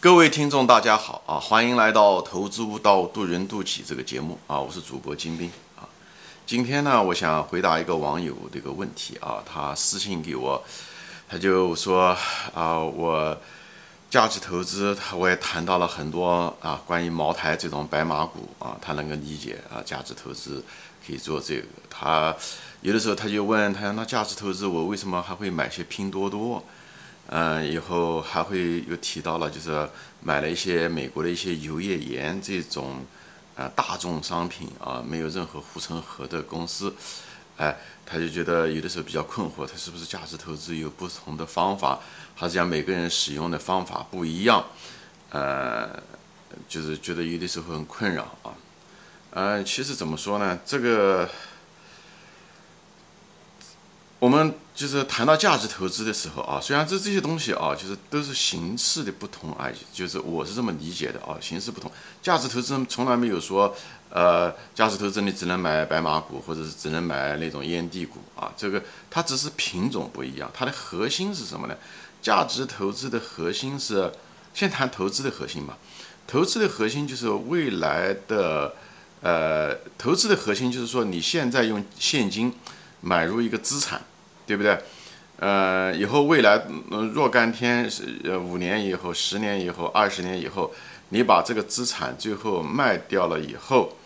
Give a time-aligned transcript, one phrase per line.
[0.00, 1.40] 各位听众，大家好啊！
[1.40, 4.60] 欢迎来到《投资悟道，渡人渡己》这个节目啊！
[4.60, 5.82] 我是主播金兵啊。
[6.46, 10.62] 今天呢，我想回答一个网友这个问题啊，他私信给我，
[11.28, 12.16] 他就说
[12.54, 13.36] 啊，我
[14.08, 20.64] 价值投资，他我也谈到了很多啊，关于茅台这种白马股啊，他能够理解啊，价值投资
[21.04, 21.66] 可以做这个。
[21.90, 22.32] 他
[22.82, 26.62] 有的时候他就问他，那价值投资我为什么还会买些拼多多？
[27.30, 29.86] 嗯，以后还会又提到了，就是
[30.22, 33.04] 买了一些美国的一些油页岩这种，
[33.54, 36.94] 呃，大众商品啊，没有任何护城河的公司，
[37.58, 42.00] 哎，他就觉得有的时候比较困惑，他是不是价值投资有不同的方法，
[42.34, 44.64] 还是讲每个人使用的方法不一样？
[45.28, 46.02] 呃，
[46.66, 48.56] 就是觉得有的时候很困扰啊。
[49.32, 51.28] 呃，其实怎么说呢，这个。
[54.18, 61.88] 我们就是谈到价值投资的时候啊，虽然这这些东西啊，就是都是形式的不同而已，就是我是这么理解的啊，形式不同。
[62.20, 63.72] 价值投资从来没有说，
[64.10, 71.76] 呃，价值投资你只能买白马股，或者是只能买那种烟蒂股啊，这个它只是品种不一样，它的核心是什么呢？
[72.20, 74.10] 价值投资的核心是，
[74.52, 75.78] 先谈投资的核心吧。
[76.26, 78.74] 投资的核心就是未来的，
[79.22, 82.52] 呃，投资的核心就是说你现在用现金。
[83.00, 84.00] 买入一个资产，
[84.46, 84.78] 对不对？
[85.40, 86.66] 呃，以后未来
[87.14, 87.88] 若干天，
[88.24, 90.74] 呃，五年以后、十年以后、二十年以后，
[91.10, 93.96] 你把这个资产最后卖掉了以后，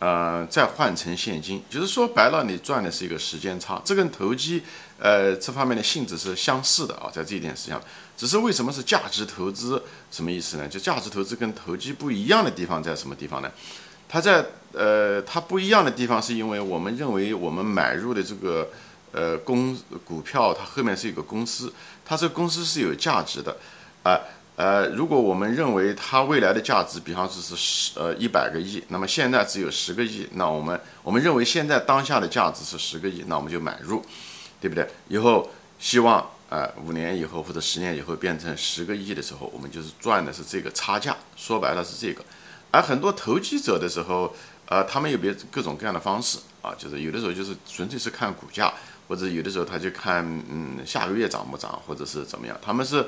[0.00, 3.80] 呃，再换成现金，就是说白了，你赚的是一个时间差。
[3.84, 4.60] 这跟投机，
[4.98, 7.80] 呃，这方面的性质是相似的啊，在这一点上，
[8.16, 9.80] 只是为什么是价值投资？
[10.10, 10.66] 什么意思呢？
[10.66, 13.48] 就价值投资跟投机不一样的地方在什么地方呢？
[14.08, 18.68] 它在呃，它不一样的地方是因为我们认为我们买入的这个
[19.12, 21.72] 呃公股票，它后面是一个公司，
[22.04, 23.56] 它这个公司是有价值的，
[24.02, 24.20] 啊
[24.56, 34.02] 呃，如果我们认为它未来的价值，比方说是十呃一百个亿，那么现在只有十个亿，那我们我们认为现在当下的价值是十个亿，那我们就买入，
[34.60, 34.86] 对不对？
[35.08, 42.22] 以后希望啊五年以后或者十年以后变成十个亿的时候，我们就是赚的是这个差价，说白了是这个。
[42.76, 44.34] 而很多投机者的时候，
[44.66, 48.70] 呃，他们有别各种各样的方式啊，就是有的时候就是纯粹是看股价，
[49.08, 53.06] 或者有的时候他就看嗯下个月涨不涨，或者是怎么样，他们是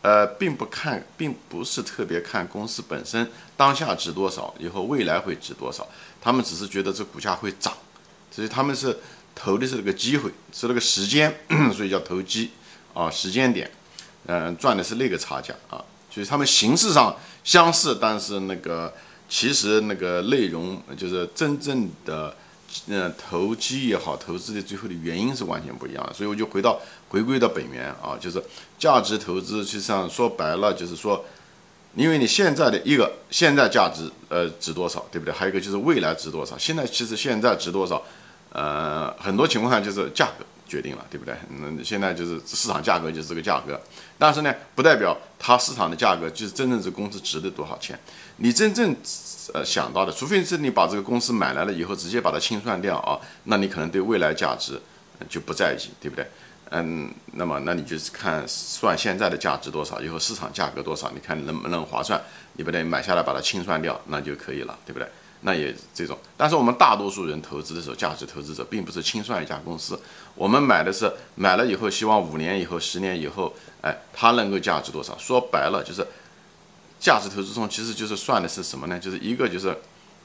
[0.00, 5.86] 呃并不看，并不是特别看公司本身当下值多少，以后未来会值多少，
[6.18, 7.74] 他们只是觉得这股价会涨，
[8.30, 8.98] 所以他们是
[9.34, 11.40] 投的是这个机会，是那个时间，
[11.76, 12.52] 所以叫投机
[12.94, 13.70] 啊，时间点，
[14.24, 17.14] 嗯，赚的是那个差价啊，所以他们形式上
[17.44, 18.90] 相似，但是那个。
[19.30, 22.34] 其实那个内容就是真正的，
[22.88, 26.12] 嗯，投机也好，投资的最后的原因是完全不一样的。
[26.12, 28.42] 所以我就回到回归到本源啊，就是
[28.76, 31.24] 价值投资，实际上说白了就是说，
[31.94, 35.32] 因为你现在的一个现在价值呃值多少，对不对？
[35.32, 36.58] 还有一个就是未来值多少。
[36.58, 38.02] 现在其实现在值多少，
[38.52, 40.44] 呃，很多情况下就是价格。
[40.70, 41.34] 决定了，对不对？
[41.50, 43.78] 嗯，现在就是市场价格就是这个价格，
[44.16, 47.98] 但是呢，不代表它市场的价格就是真正这公司值的多少钱。
[48.36, 48.94] 你真正
[49.52, 54.80] 呃想到的，除非是你把这个公司买来了以后直接把它清算掉啊，那你可能对未来价值
[55.28, 56.24] 就不在意，对不对？
[56.70, 62.22] 嗯，那么那你就是看算现在的价值多少，以后市场价格多少，你看能不能划算？
[62.52, 65.08] 你不得买下来把它清算掉，那就可以了，对不对？
[65.42, 69.98] 那也这种，但是我们大多数人投资的时候，价值投资者并不是清算一家公司，
[70.34, 75.16] 我们买的是买了以后，希望五年以后、十年以后，哎，它能够价值多少？
[75.16, 76.06] 说白了就是，
[76.98, 78.98] 价值投资中其实就是算的是什么呢？
[78.98, 79.74] 就是一个就是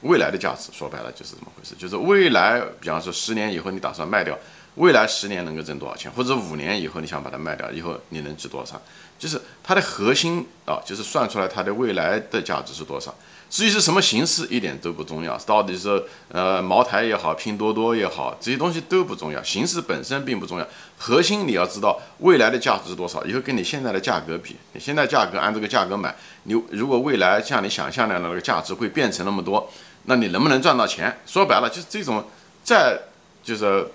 [0.02, 4.38] 未来的价值，说白了就是怎么回事，就是未来，比方说十年以后你打算卖掉，
[4.76, 8.80] 未来十年能够挣多少钱，或者五年以后你想把它卖掉，以后你能值多少？
[9.18, 13.14] 就是它的核心啊，就是算出来它的未来的价值是多少。
[13.48, 15.38] 至于是什么形式，一点都不重要。
[15.46, 19.40] 到底是呃茅台也好，拼多多也好，这些东西都不重要。
[19.42, 20.66] 形式本身并不重要，
[20.98, 29.70] 核心你要知道未来的价值是多少，以后跟你现在的价格比，你现在价格按这个价格买，你如果未来像你想象的那个价值会变成那么多，
[30.06, 31.20] 那你能不能赚到钱？
[31.24, 32.24] 说白了就是这种
[32.64, 33.00] 在
[33.44, 33.86] 就是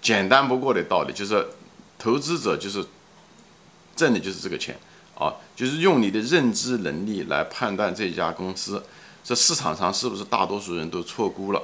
[0.00, 1.46] 简单不过的道理，就是
[1.98, 2.84] 投资者就是
[3.96, 4.78] 挣的就是这个钱。
[5.18, 8.80] 啊，就是用你的认知能力来判断这家公司，
[9.24, 11.60] 这市场上是不是大多数人都错估了？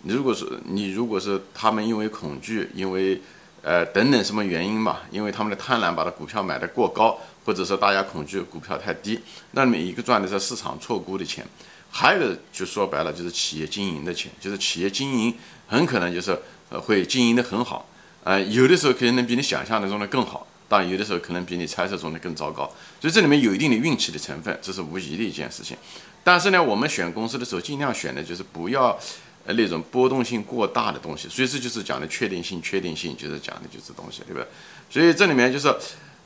[0.00, 3.20] 你如果是你如果是他们因为恐惧，因为
[3.60, 9.20] 呃等等什么原因吧，因为他们的贪婪把它股票买的过高，或者说大家恐惧股票太低，
[9.50, 11.46] 那每一个赚的是市场错估的钱。
[11.90, 15.34] 还有就说白了就是企业经营的钱，就是企业经营
[15.66, 17.88] 很可能就是呃会经营的很好，
[18.24, 20.46] 呃有的时候可能比你想象的中的更好。
[20.68, 22.64] 但有的时候可能比你猜测中的更糟糕，
[23.00, 25.76] 所以这里面有一定的运气的成分，这是无疑的一件事情。
[26.24, 28.98] 但是呢，我们选公司的时候尽量选的就是不要
[29.44, 34.44] 呃那种波动性过大的东西，所以这就是讲的确定性，确定性就是讲的就是东西，对吧？
[34.90, 35.72] 所以这里面就是，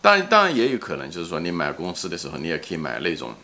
[0.00, 3.34] 当然当然也有可能就是说你买公司的时候，你也可以买那种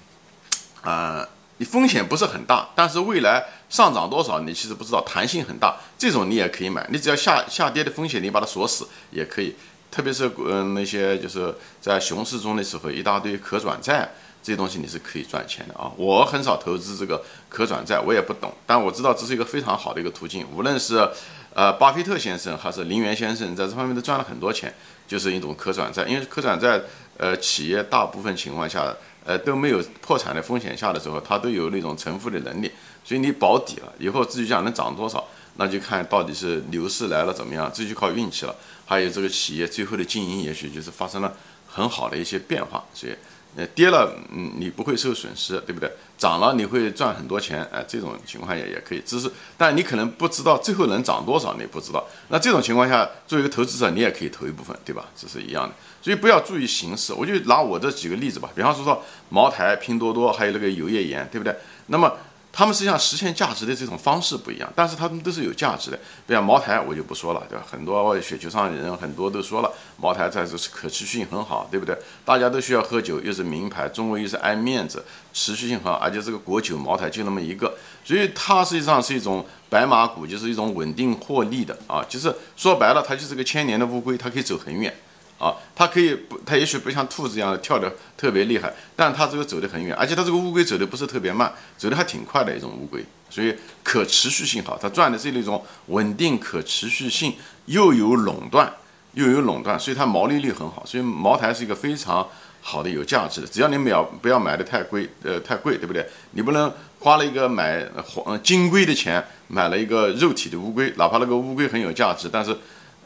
[0.81, 1.29] 啊。
[1.59, 6.87] 你风险不是很大，但是未来上涨多少你其实不知道，弹性很大，这种你也可以买。
[6.91, 9.57] 你只要下下跌的风险你把它锁死也可以。
[9.91, 14.07] 特别是嗯那些就是在熊市中的时候，一大堆可转债
[14.43, 15.91] 这些东西你是可以赚钱的啊。
[15.97, 20.47] 我很少投资这个可转债，我也不懂，但我知道这是一个非常好的一个途径。
[20.55, 21.09] 无论是
[21.55, 24.75] 呃巴菲特先生还是林园先生，在这方面都赚了很多钱，
[25.09, 26.05] 就是一种可转债。
[26.05, 26.83] 因为可转债
[27.17, 28.95] 呃企业大部分情况下。
[29.27, 32.71] 呃，都没有破产的风险下的时候，它都有那种承负的能力，
[33.05, 35.27] 所以你保底了，以后自己讲能涨多少，
[35.57, 38.55] 那就看到底是牛市来了怎么样，这就靠运气了。
[38.87, 41.35] 还有这个企业最后的经营，也许就是发生了
[41.67, 43.13] 很好的一些变化，所以。
[43.57, 45.91] 呃，跌了，嗯，你不会受损失，对不对？
[46.19, 49.03] 涨了，你会赚很多钱，哎，这种情况下也可以。
[49.07, 52.07] 只是，但你可能不知道最后能涨多少，你不知道。
[52.29, 55.07] 那这种情况下，作为一个投资者，你也可以投一部分，对吧？
[55.17, 55.75] 这是一样的。
[56.03, 58.51] 所以不要注意形式，我就拿我这几个例子吧。
[58.55, 61.57] 比方说说茅台、拼多多，还有那个油页岩，对不对？
[61.87, 62.13] 那么。
[62.57, 66.01] 他们实际上实现价值的这种方式不一样，但是他们都是有价值的。
[66.27, 67.63] 比如茅台，我就不说了，对吧？
[67.71, 69.71] 很多雪球上的人很多都说了，
[70.01, 71.95] 茅台在这是可持续性很好，对不对？
[72.25, 75.05] 大家都需要喝酒，又是名牌，中国又是爱面子，
[75.35, 82.03] 持续性很好，而且这个国酒茅台就那么一个，所以它实际上是一种白马股，就是一种稳定获利的啊。
[82.09, 84.91] 就是说白了，它就是个千年的乌龟，它可以走很远。
[85.39, 97.35] 啊，它可以不，它也许不像兔子一样跳得特别厉害，但它这个走得很远，而且它这个乌龟走的不是特别慢，走得还挺快的一种乌龟，所以可持续性好，它赚的是那种稳定可持续性，
[97.67, 98.73] 又有垄断，
[99.13, 102.27] 又有垄断，所以它毛利率很好，所以茅台是一个非常
[102.63, 106.07] 好的有价值的，只要你秒不要买的太贵，呃，太贵，对不对？
[106.31, 112.57] 你不能花了一个买黄金龟的钱买了一个肉体的乌龟，哪怕那个乌龟很有价值，但是。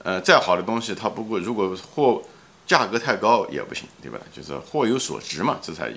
[0.02, 2.22] 呃，再好的东西，它不过如果货
[2.66, 4.18] 价格太高也不行，对吧？
[4.32, 5.92] 就是货有所值嘛，这才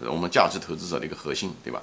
[0.00, 1.80] 我们价值投资者的一个核心，对吧？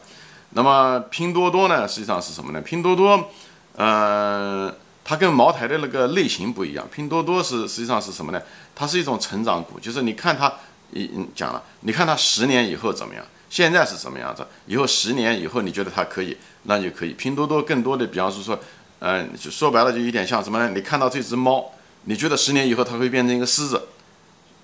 [0.49, 2.59] 那么拼多多呢，实际上是什么呢？
[2.59, 3.29] 拼多多，
[3.77, 4.73] 呃，
[5.05, 6.85] 它跟茅台的那个类型不一样。
[6.91, 8.41] 拼多多是实际上是什么呢？
[8.75, 10.51] 它是一种成长股，就是你看它，
[10.91, 13.23] 一讲了，你看它十年以后怎么样？
[13.49, 14.45] 现在是什么样子？
[14.65, 17.13] 以后十年以后你觉得它可以，那就可以。
[17.13, 18.59] 拼多多更多的，比方说说。
[19.03, 20.71] 嗯，就说白了，就有点像什么呢？
[20.75, 21.71] 你看到这只猫，
[22.03, 23.81] 你觉得十年以后它会变成一个狮子，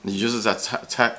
[0.03, 1.11] 你就是在猜猜，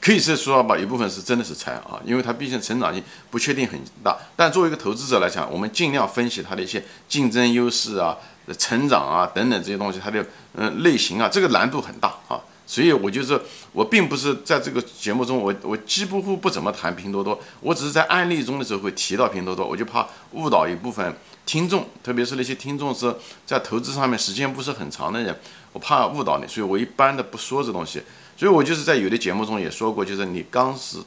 [0.00, 4.16] 可以是说吧，一部分是真的是猜啊，因为它毕竟成长性不确定很大。
[4.36, 8.16] 但作为一个投资者来讲，我们尽量分析它的一些竞争优势啊、
[8.56, 10.24] 成长啊等等这些东西，它的
[10.54, 12.38] 嗯类型啊，这个难度很大啊。
[12.70, 13.40] 所以我就是
[13.72, 21.16] 我并不是在这个节目中，我我几乎不怎么谈拼多多，我只是在案例中的时候会提到拼多多，我就怕误导一部分。
[21.46, 23.10] 听众，特别是那些听众是
[23.46, 25.34] 在投资上面时间不是很长的人，
[25.72, 28.02] 我怕误导你，所以我一般的不说这东西。
[28.36, 30.98] 所以我就是在有的节目中也说过，就是你刚是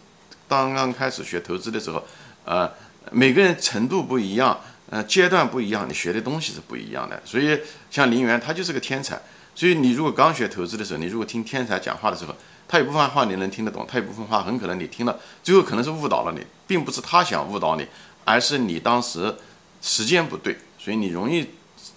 [0.50, 2.04] 刚刚开始学投资的时候，
[2.44, 2.68] 呃，
[3.12, 4.60] 每个人程度不一样，
[4.90, 7.22] 呃，阶段不一样，你学的东西是不一样的。
[7.24, 7.60] 所以
[7.92, 9.22] 像林园，他就是个天才。
[9.62, 12.34] 所以你如果刚学投资的时候，你如果听天才讲话的时候，
[12.68, 17.86] 他有部分话你能听得懂，他有部分话很可能你听了最后可能是误导了你，并不是他想误导你，
[18.26, 19.36] 而是你当时。
[19.84, 21.48] 时间不对，所以你容易，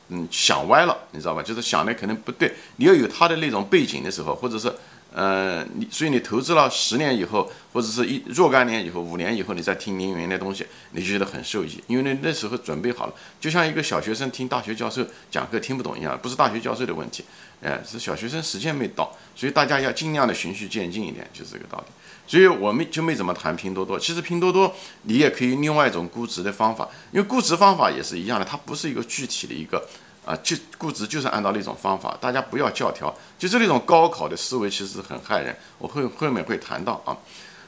[0.09, 1.43] 嗯，想歪了，你知道吧？
[1.43, 2.55] 就是想的可能不对。
[2.77, 4.71] 你要有他的那种背景的时候，或者是，
[5.15, 17.25] 呃，你所以你投资了十年以后，或者是一若干年以后、五年以后，你再听林云的东西，你就觉得很受益，因为那那时候准备好了，就像一个小学生听大学教授讲课听不懂一样，不是大学教授的问题，
[17.63, 21.93] 哎，是小学生时间没到，所以大家要尽量的循序渐进一点，就是这个道理。
[22.27, 24.01] 所以我们就没怎么谈拼多多。
[24.01, 29.87] 其实拼多多你也可以另外一种估值的方法，因为估值方法也是一样的，它不是一个具体的一个
[30.25, 32.17] 啊，就估值就是按照那种方法。
[32.21, 35.57] 大家不要教条，就是那种高考的思维，其实很害人。
[35.79, 37.17] 我会后面会谈到啊。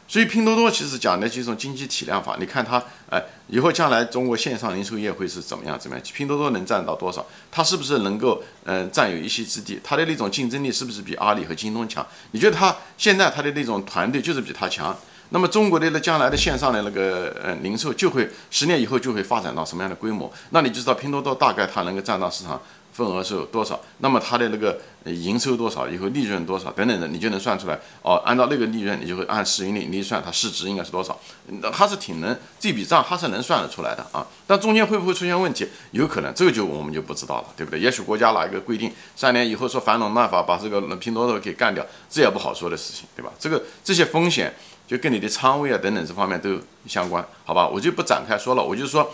[0.08, 5.76] 所以拼多多其实讲的几种经济体量法，你看它，哎，以后将来中国线上零售业会是怎么样？
[5.76, 6.06] 怎么样？
[6.14, 7.26] 拼多多能占到多少？
[7.50, 9.80] 它是不是能够，嗯，占有一席之地？
[9.82, 12.06] 它的那种竞争力是不是比阿里和京东强？
[12.30, 14.96] 你觉得它现在它的那种团队就是比它强？
[15.30, 20.32] 那么中国的那将来的线上的那个，呃，零售就会十年以后就会发展到什么样的规模？
[20.50, 22.60] 那你就知道拼多多大概它能够占到市场
[22.92, 27.78] 份额是多少，那么它的那个营收多少，以后利润多少等等的，你就能算出来。
[28.00, 34.26] 哦，按照那个利润，你就会按市盈率你算，它市值应该是多少，那它是挺能这笔账它是能算得出来的啊。
[34.46, 35.68] 但中间会不会出现问题？
[35.90, 37.78] 有可能，这个就我们就不知道了，对不对？
[37.78, 43.30] 也许国家哪一个规定，三年以后说反垄断法把这个拼多多给干掉，这也不好说的事情，对吧？
[43.38, 44.54] 这个这些风险
[44.86, 47.66] 就跟你的仓位啊等等这方面都相关，好吧？
[47.66, 49.10] 我就不展开说了，我就说。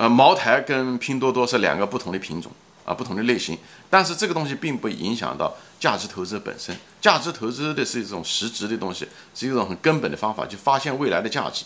[0.00, 2.52] 呃，茅台跟拼多多是两个不同的品种
[2.84, 3.58] 啊，不同的类型。
[3.90, 6.72] 但是这个东西并不影响到价值投资本身。
[7.00, 11.64] 价值投资的是一种实质的东西，是一种很根本的方法，去发现未来的价值。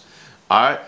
[0.49, 0.83] 而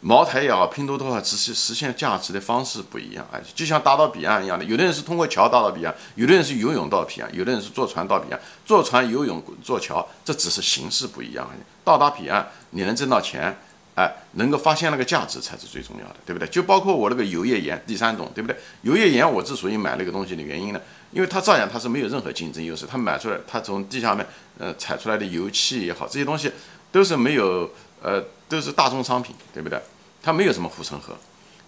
[0.00, 3.26] 茅台也好，拼多多啊，只是实现价值的方式不一样。
[3.32, 8.40] 哎，就像达到彼岸一样的，有的人是通过桥达到彼岸，有的人是游泳到彼岸，有的人是坐船到彼岸。
[8.64, 11.50] 坐船、游泳、坐桥，这只是形式不一样。
[11.84, 13.56] 到达彼岸，你能挣到钱。
[13.94, 16.46] 哎，能够发现那个价值才是最重要的，对不对？
[16.46, 18.56] 就包括我那个油页岩第三种，对不对？
[18.82, 24.24] 油页岩我之所以买那个东西的原因呢，因为它照样它是没有任何竞争优势，它买出来，它从地下面
[24.56, 26.52] 呃采出来的油气也好，这些东西
[26.92, 27.68] 都是没有
[28.00, 29.80] 呃都是大众商品，对不对？
[30.22, 31.16] 它没有什么护城河。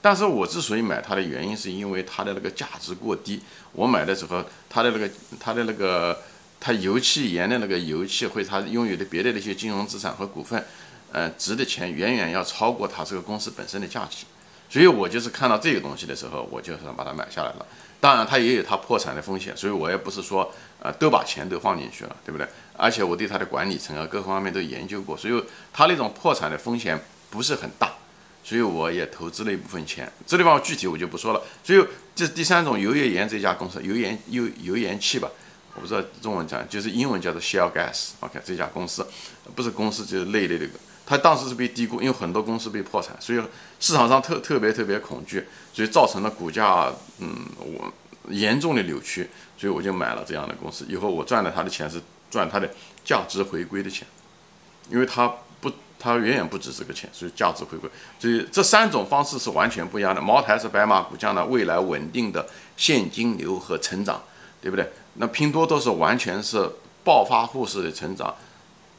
[0.00, 3.40] 但是我之所以买它的原因，是因为它的那个价值过低。
[3.72, 6.18] 我买的时候，它的那个它的那个
[6.58, 10.64] 它油气盐的那个油气会它拥有的别的那些金融资产和股份。
[11.12, 14.24] 呃，值的钱远远要超过它这个公司本身的价值，
[14.68, 17.66] 所以我就是看到这个东西的时候，我就想把它买下来了。
[17.98, 22.46] 当然，它也有它破产的风险，所以我也不是说呃都把钱都放进去了，对不对？
[22.80, 27.92] 而且我对它的管理层啊各方面都研究过，所以它那种破产的风险不是很大，
[28.42, 30.10] 所以我也投资了一部分钱。
[30.26, 31.42] 这地方具体我就不说了。
[31.62, 31.84] 所以
[32.14, 35.28] 这第三种油页岩这家公司，油盐油油盐气吧。
[35.74, 38.10] 我不知道中文讲，就是英文叫做 Shell Gas。
[38.20, 39.06] OK，这家公司
[39.54, 40.72] 不是公司，就是类的那个。
[41.06, 43.40] 它当时是被低估，因为很多公司被破产，所以
[43.78, 47.92] 市场上特特别特别恐惧，所以造成了股价嗯我
[48.30, 49.28] 严重的扭曲。
[49.56, 50.86] 所以我就买了这样的公司。
[50.88, 52.70] 以后我赚了它的钱是赚它的
[53.04, 54.06] 价值回归的钱，
[54.88, 57.90] 因为它不它远远不止这个钱，所以价值回归。
[58.18, 60.20] 所以这三种方式是完全不一样的。
[60.20, 64.22] 茅台是白马股降的未来稳定的现金流和成长。
[64.62, 64.86] 对不对？
[65.14, 66.70] 那拼多多是完全是
[67.02, 68.34] 暴发户式的成长，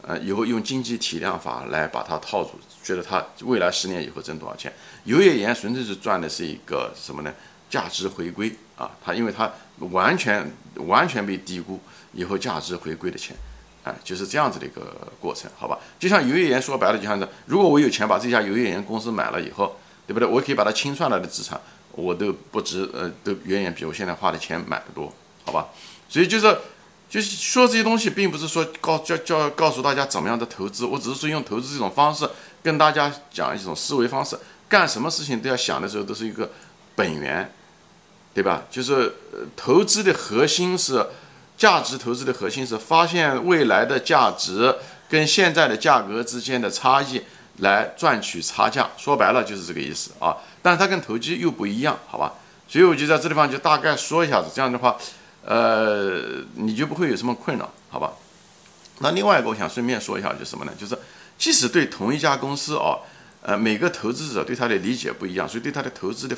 [0.01, 4.73] 呃，以后用经济体量法来把它套住，觉得它未来十年以后挣多少钱？
[5.03, 7.31] 油页岩纯粹是赚的是一个什么呢？
[7.69, 9.51] 价值回归啊，它因为它
[9.89, 11.79] 完全完全被低估，
[12.13, 13.35] 以后价值回归的钱，
[13.83, 15.77] 哎，就是这样子的一个过程，好吧？
[16.00, 19.75] 就像油页岩说白了，就像是如果我有钱把这家油页岩公司买了以后，
[20.07, 20.27] 对不对？
[20.27, 21.59] 我可以把它清算了的资产，
[21.93, 25.11] 我都不值，呃，都远远比我现在花的钱买的多。
[25.43, 25.69] 好吧，
[26.07, 26.57] 所以就是，
[27.09, 32.29] 就是说这些东西，并不是说告教教告诉大家怎么样的投资，我只是说用投资这种方式
[32.61, 34.38] 跟大家讲一种思维方式，
[34.69, 36.51] 干什么事情都要想的时候都是一个
[36.95, 37.51] 本源，
[38.33, 38.63] 对吧？
[38.69, 39.13] 就是
[39.55, 41.05] 投资的核心是
[41.57, 44.75] 价值投资的核心是发现未来的价值
[45.09, 47.21] 跟现在的价格之间的差异，
[47.57, 48.89] 来赚取差价。
[48.97, 52.33] 说白了就是这个意思啊，但是它跟投机又不一样，好吧？
[52.67, 54.97] 所以我就在这地方就大概说一下子，这样的话。
[55.43, 56.21] 呃，
[56.53, 58.13] 你就不会有什么困扰，好吧？
[59.00, 60.71] 那另外一个，我想顺便说一下，就是什么呢？
[60.79, 60.95] 就是
[61.35, 63.00] 即使对同一家公司哦，
[63.41, 66.38] 呃，每个投资者对它的理解不一样，所以对它的投资的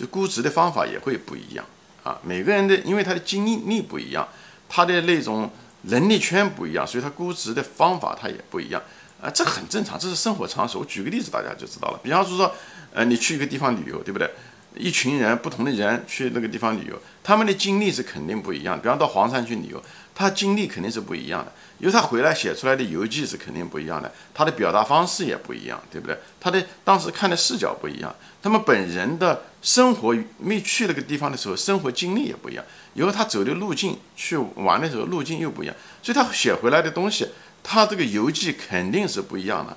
[0.00, 1.64] 就估值的方法也会不一样
[2.02, 2.18] 啊。
[2.22, 4.26] 每个人的因为他的经历不一样，
[4.66, 5.50] 他的那种
[5.82, 8.82] 能力圈不一样，所以他估值的方法他也不一样
[9.20, 9.28] 啊。
[9.28, 10.78] 这很正常，这是生活常识。
[10.78, 12.00] 我举个例子，大家就知道了。
[12.02, 12.50] 比方说，
[12.94, 14.30] 呃，你去一个地方旅游，对不对？
[14.76, 18.80] 一群人，不同的人去那个地方旅游，他们的经历是肯定不一样。
[18.80, 19.82] 比方到黄山去旅游，
[20.14, 26.16] 他经历肯定是不一样的，因为他回来写出来的游记是肯定不一样的，他的表达方式也不一样，对不对？
[26.38, 32.64] 他的当时看的视角不一样，他们本人的生活没去那个地方的时候，生活经历也不一样，
[32.94, 37.28] 以后他走的路径去玩的时候路径又不一样，所以他写回来的东西，
[37.62, 39.76] 他这个游记肯定是不一样的，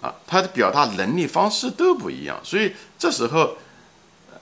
[0.00, 3.56] 啊，他的表达能力方式都不一样，所以这时候。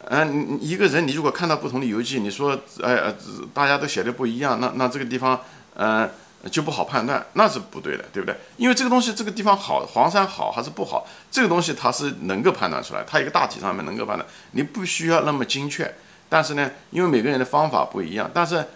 [0.08, 3.12] 嗯，一个人你如果看到不同的游记，你说，哎呃，
[3.52, 5.40] 大家都写的不一样，那那这个地方，
[5.74, 6.08] 嗯，
[6.48, 8.36] 就不好判断，那是不对的，对不对？
[8.56, 15.94] 因为这个东西，这个地方好，黄山好还是不好，这个东西它是能够判断出来，它一个大体上面能够判断，你不需要那么精确。
[16.28, 18.66] 但是呢，因为每个人的方法不一样，但是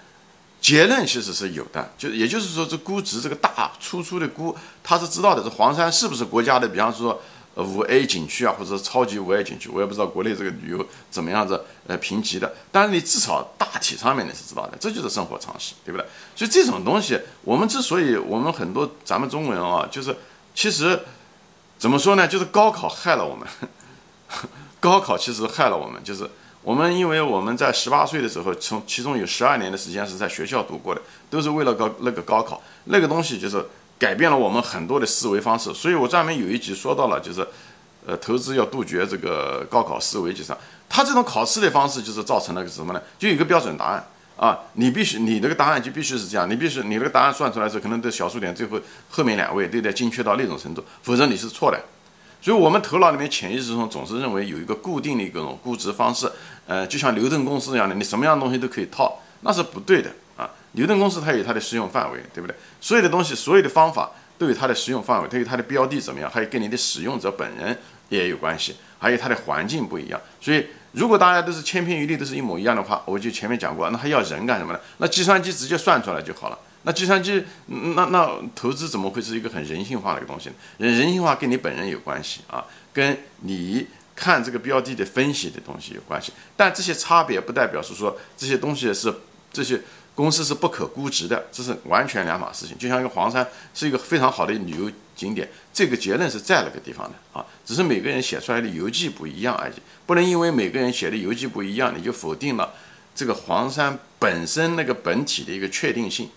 [0.60, 7.20] 结论其实是有的，就也就是说，这估值这个大粗粗的估，他是知道的，这黄山是不是国家的，比方说。
[7.62, 12.52] 五 A 景区啊，或者超级五 A 景区，我也不知道国内这个旅游怎么样子，呃，评级的。
[12.72, 16.06] 但是你至少大体上面你是知道的，这就是生活常识，对不对？
[16.34, 20.16] 所以这种东西，我们之所以我们很多咱们中国人啊，就是
[20.54, 21.00] 其实
[21.78, 22.26] 怎么说呢？
[22.28, 23.46] 就是高考害了我们，
[24.80, 26.28] 高考其实害了我们，就是
[26.62, 31.00] 我们因为我们在十八岁的时候，从其中有十二年的时间是在学校度过的，
[31.30, 33.64] 都是为了高那个高考，那个东西就是
[34.00, 35.72] 改变了我们很多的思维方式。
[35.72, 37.46] 所以我专门有一集说到了，就是
[38.04, 40.52] 呃，投资要杜绝这个高考思维，就是
[40.88, 43.02] 他这种考试的方式，就是造成了个什么呢？
[43.18, 44.04] 就有一个标准答案
[44.36, 48.80] 啊，你必须你这个答案就必须是这样，你必须你这个答案算出来是，可能的小数点最后
[49.10, 51.78] 后面两位都得精确到那种程度，否则你是错的。
[52.42, 56.32] 所以，我们头脑里面潜意识中总是认为有一个固定的一种估值方式，
[56.66, 60.10] 呃，就像牛顿公式一样的，你什么样的东西都可以套，那是不对的。
[60.72, 62.54] 牛顿公式它有它的适用范围，对不对？
[62.80, 67.76] 所有的东西，所有的方法都有它的适用范围，它有它的标的怎么样，还有跟你的使用者本人
[68.08, 70.20] 也有关系，还有它的环境不一样。
[70.40, 74.80] 所以，如果大家都是千篇一律，都是一模一样的话，我就前面讲过，那还要人干什么呢？
[74.98, 76.58] 那计算机直接算出来就好了。
[76.82, 80.54] 那计算机，那那投资怎么会是一个很人性化的一个东西呢？
[80.78, 83.86] 人人性化跟你本人有关系啊，跟你
[84.16, 86.32] 看这个标的的分析的东西有关系。
[86.56, 89.14] 但这些差别不代表是说这些东西是
[89.52, 89.78] 这些
[90.20, 92.76] 公司是不可估值的，这是完全两码事情。
[92.76, 99.72] 就像一个黄山是一个非常好的旅游景点，这个结论是在那个地方的啊，只是每个人写出来的游记不一样而已。
[100.04, 102.74] 不能因为每个人写的游记不一样，你就否定了
[103.14, 106.28] 这个黄山本身那个本体的一个确定性。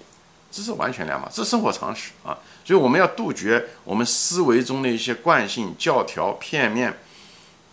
[0.49, 6.93] 这是完全两码，这是生活常识啊，所以我们要杜绝我们思维中的一些惯性、教条、片面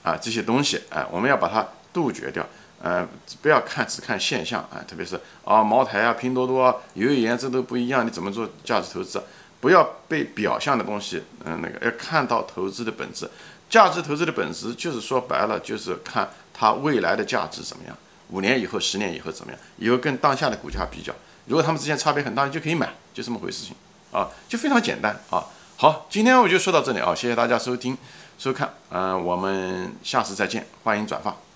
[0.02, 2.44] 啊这些东西，哎，我们要把它杜绝掉，
[2.82, 3.06] 呃，
[3.42, 9.22] 不要看只看现象啊，特别是啊茅台啊、拼多多啊、油盐这都不一样，你怎么做价值投资？
[9.60, 13.30] 不要被表象的东西，嗯，那个要看到投资的本质。
[13.68, 17.96] 价值投资的本质就是说白了，就是看它未来的价值怎么样，
[18.30, 21.12] 五年以后、十年以后怎么样，以后跟当下的股价比较。
[21.46, 23.76] 如果他们之间差别很大，你就可以买，就这么回事情
[24.10, 25.44] 啊，就非常简单啊。
[25.76, 27.96] 好，今天我就说到这里啊，谢谢大家收听
[28.38, 31.49] 收看，嗯，我们下次再见，欢迎转发。